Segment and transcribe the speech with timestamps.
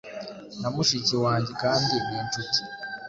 [0.61, 2.59] Na mushiki wanjyekandi ni nshuti.